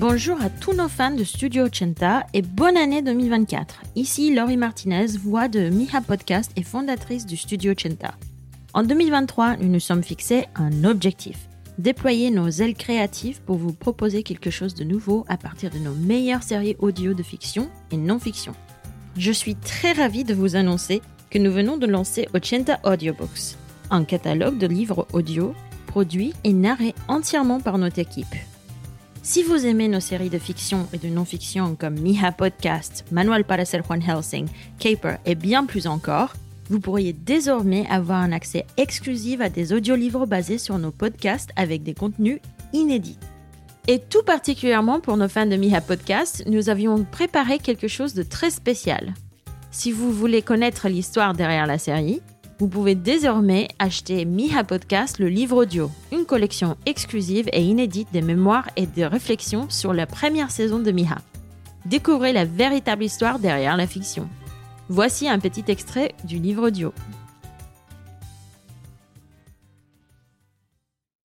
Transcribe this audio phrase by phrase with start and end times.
[0.00, 3.82] Bonjour à tous nos fans de Studio Ochenta et bonne année 2024.
[3.96, 8.14] Ici Laurie Martinez, voix de Miha Podcast et fondatrice du Studio Ochenta.
[8.72, 11.36] En 2023, nous nous sommes fixés un objectif
[11.76, 15.92] déployer nos ailes créatives pour vous proposer quelque chose de nouveau à partir de nos
[15.92, 18.54] meilleures séries audio de fiction et non-fiction.
[19.18, 23.54] Je suis très ravie de vous annoncer que nous venons de lancer Ochenta Audiobooks,
[23.90, 25.54] un catalogue de livres audio
[25.86, 28.34] produits et narrés entièrement par notre équipe.
[29.22, 33.64] Si vous aimez nos séries de fiction et de non-fiction comme Miha Podcast, Manual para
[33.64, 36.32] Juan Helsing, Caper et bien plus encore,
[36.70, 41.82] vous pourriez désormais avoir un accès exclusif à des audiolivres basés sur nos podcasts avec
[41.82, 42.40] des contenus
[42.72, 43.18] inédits.
[43.88, 48.22] Et tout particulièrement pour nos fans de Miha Podcast, nous avions préparé quelque chose de
[48.22, 49.12] très spécial.
[49.70, 52.22] Si vous voulez connaître l'histoire derrière la série,
[52.60, 58.20] vous pouvez désormais acheter Miha Podcast, le livre audio, une collection exclusive et inédite des
[58.20, 61.16] mémoires et de réflexions sur la première saison de Miha.
[61.86, 64.28] Découvrez la véritable histoire derrière la fiction.
[64.90, 66.92] Voici un petit extrait du livre audio.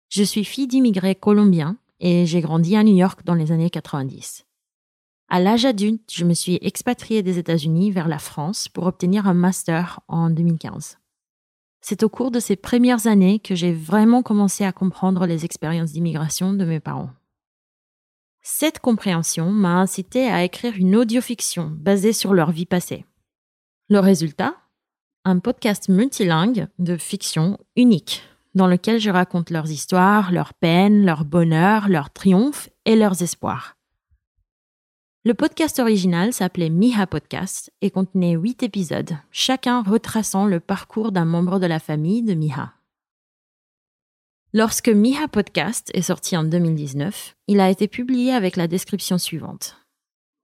[0.09, 4.47] Je suis fille d'immigrés colombiens et j'ai grandi à New York dans les années 90.
[5.27, 9.35] À l'âge adulte, je me suis expatriée des États-Unis vers la France pour obtenir un
[9.35, 10.97] master en 2015.
[11.81, 15.93] C'est au cours de ces premières années que j'ai vraiment commencé à comprendre les expériences
[15.93, 17.11] d'immigration de mes parents.
[18.41, 23.05] Cette compréhension m'a incité à écrire une audiofiction basée sur leur vie passée.
[23.89, 24.55] Le résultat?
[25.25, 28.23] Un podcast multilingue de fiction unique,
[28.55, 33.78] dans lequel je raconte leurs histoires, leurs peines, leurs bonheurs, leurs triomphes et leurs espoirs.
[35.25, 41.25] Le podcast original s'appelait Miha Podcast et contenait huit épisodes, chacun retraçant le parcours d'un
[41.25, 42.73] membre de la famille de Miha.
[44.53, 49.75] Lorsque Miha Podcast est sorti en 2019, il a été publié avec la description suivante.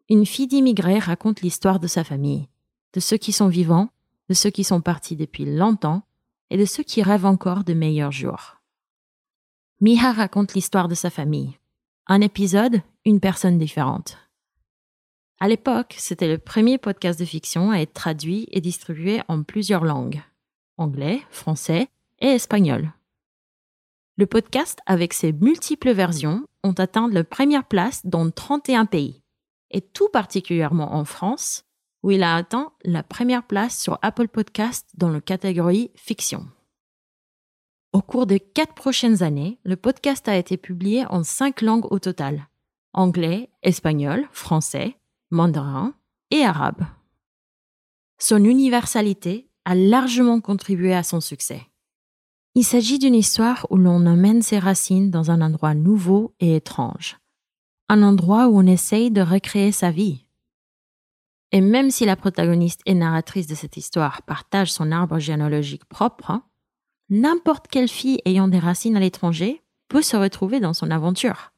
[0.09, 2.49] Une fille d'immigrés raconte l'histoire de sa famille,
[2.91, 3.87] de ceux qui sont vivants,
[4.27, 6.03] de ceux qui sont partis depuis longtemps
[6.49, 8.57] et de ceux qui rêvent encore de meilleurs jours.
[9.79, 11.57] Miha raconte l'histoire de sa famille.
[12.07, 14.17] Un épisode, une personne différente.
[15.39, 19.83] À l'époque, c'était le premier podcast de fiction à être traduit et distribué en plusieurs
[19.83, 20.21] langues
[20.77, 21.87] anglais, français
[22.19, 22.93] et espagnol.
[24.17, 29.21] Le podcast, avec ses multiples versions, ont atteint la première place dans 31 pays,
[29.71, 31.65] et tout particulièrement en France,
[32.01, 36.47] où il a atteint la première place sur Apple Podcast dans la catégorie fiction.
[37.91, 41.99] Au cours des quatre prochaines années, le podcast a été publié en cinq langues au
[41.99, 42.47] total
[42.93, 44.95] anglais, espagnol, français,
[45.35, 45.93] mandarin
[46.31, 46.85] et arabe.
[48.17, 51.61] Son universalité a largement contribué à son succès.
[52.55, 57.17] Il s'agit d'une histoire où l'on emmène ses racines dans un endroit nouveau et étrange,
[57.89, 60.25] un endroit où on essaye de recréer sa vie.
[61.51, 66.41] Et même si la protagoniste et narratrice de cette histoire partage son arbre généalogique propre,
[67.09, 71.51] n'importe quelle fille ayant des racines à l'étranger peut se retrouver dans son aventure.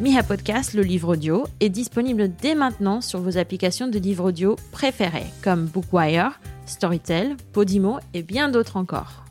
[0.00, 4.56] Miha Podcast, le livre audio, est disponible dès maintenant sur vos applications de livres audio
[4.72, 9.24] préférées, comme Bookwire, Storytel, Podimo et bien d'autres encore.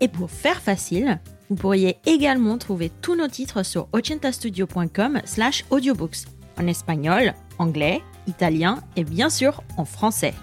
[0.00, 1.18] Et pour faire facile,
[1.50, 6.26] vous pourriez également trouver tous nos titres sur ocentastudio.com slash audiobooks,
[6.56, 10.34] en espagnol, anglais, italien et bien sûr en français.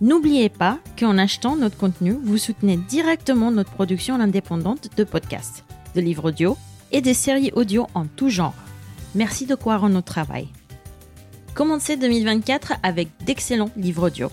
[0.00, 5.64] N'oubliez pas qu'en achetant notre contenu, vous soutenez directement notre production indépendante de podcasts,
[5.94, 6.56] de livres audio
[6.92, 8.54] et des séries audio en tout genre.
[9.14, 10.48] Merci de croire en notre travail.
[11.54, 14.30] Commencez 2024 avec d'excellents livres audio.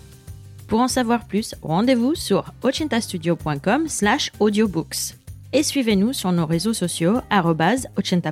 [0.68, 5.16] Pour en savoir plus, rendez-vous sur ochentastudio.com slash audiobooks.
[5.52, 7.22] Et suivez-nous sur nos réseaux sociaux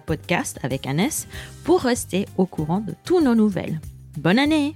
[0.06, 1.28] Podcast avec un S
[1.64, 3.82] pour rester au courant de tous nos nouvelles.
[4.18, 4.76] Bonne année